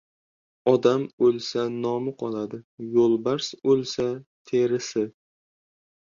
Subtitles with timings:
[0.69, 2.59] •Odam o‘lsa nomi qoladi,
[2.95, 4.05] yo‘lbars o‘lsa—
[4.53, 5.05] terisi.